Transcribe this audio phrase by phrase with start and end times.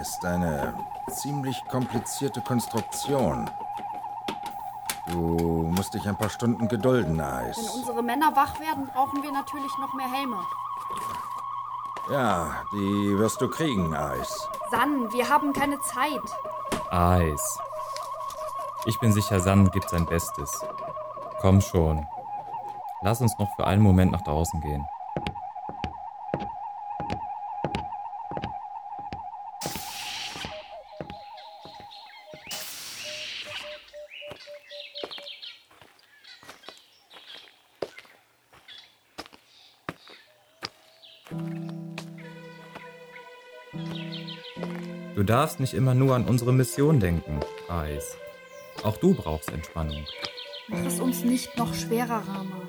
[0.00, 0.74] ist eine
[1.10, 3.50] ziemlich komplizierte Konstruktion.
[5.08, 7.58] Du musst dich ein paar Stunden gedulden, Eis.
[7.58, 10.36] Wenn unsere Männer wach werden, brauchen wir natürlich noch mehr Helme.
[12.10, 14.48] Ja, die wirst du kriegen, Eis.
[14.70, 16.22] San, wir haben keine Zeit.
[16.90, 17.58] Eis.
[18.86, 20.64] Ich bin sicher, San gibt sein Bestes.
[21.40, 22.06] Komm schon.
[23.02, 24.86] Lass uns noch für einen Moment nach draußen gehen.
[45.20, 48.16] Du darfst nicht immer nur an unsere Mission denken, Eis.
[48.82, 50.06] Auch du brauchst Entspannung.
[50.68, 52.62] Mach es uns nicht noch schwerer, Rama.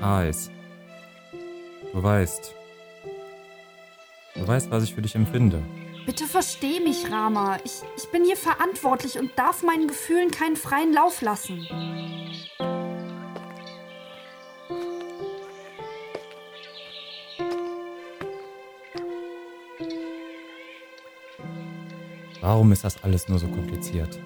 [0.00, 0.50] Eis.
[1.92, 2.54] Du weißt.
[4.36, 5.62] Du weißt, was ich für dich empfinde.
[6.06, 7.58] Bitte versteh mich, Rama.
[7.64, 11.66] Ich, ich bin hier verantwortlich und darf meinen Gefühlen keinen freien Lauf lassen.
[22.40, 24.20] Warum ist das alles nur so kompliziert?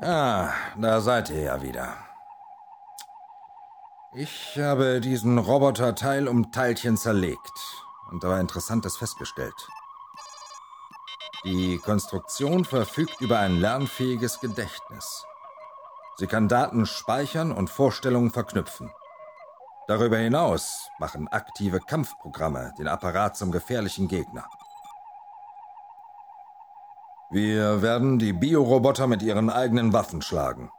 [0.00, 1.96] Ah, da seid ihr ja wieder.
[4.14, 7.52] Ich habe diesen Roboter Teil um Teilchen zerlegt
[8.10, 9.54] und dabei Interessantes festgestellt.
[11.44, 15.24] Die Konstruktion verfügt über ein lernfähiges Gedächtnis.
[16.16, 18.90] Sie kann Daten speichern und Vorstellungen verknüpfen.
[19.86, 24.46] Darüber hinaus machen aktive Kampfprogramme den Apparat zum gefährlichen Gegner.
[27.30, 30.70] Wir werden die Bioroboter mit ihren eigenen Waffen schlagen.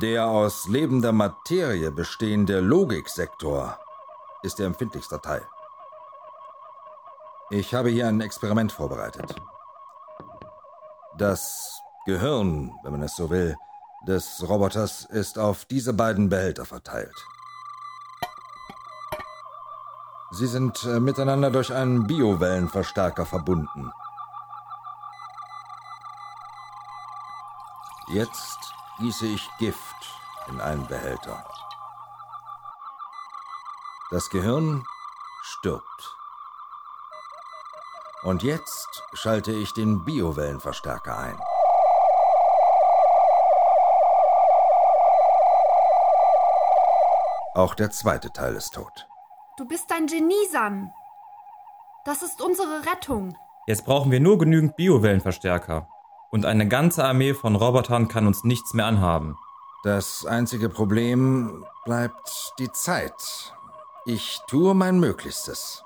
[0.00, 3.78] Der aus lebender Materie bestehende Logiksektor
[4.42, 5.46] ist der empfindlichste Teil.
[7.54, 9.36] Ich habe hier ein Experiment vorbereitet.
[11.18, 13.54] Das Gehirn, wenn man es so will,
[14.06, 17.14] des Roboters ist auf diese beiden Behälter verteilt.
[20.30, 23.92] Sie sind äh, miteinander durch einen Biowellenverstärker verbunden.
[28.08, 29.78] Jetzt gieße ich Gift
[30.48, 31.44] in einen Behälter.
[34.10, 34.82] Das Gehirn
[35.42, 36.21] stirbt.
[38.22, 41.38] Und jetzt schalte ich den Biowellenverstärker ein.
[47.54, 49.08] Auch der zweite Teil ist tot.
[49.58, 50.92] Du bist ein Genie, San.
[52.04, 53.36] Das ist unsere Rettung.
[53.66, 55.86] Jetzt brauchen wir nur genügend Biowellenverstärker.
[56.30, 59.36] Und eine ganze Armee von Robotern kann uns nichts mehr anhaben.
[59.84, 63.52] Das einzige Problem bleibt die Zeit.
[64.06, 65.84] Ich tue mein Möglichstes.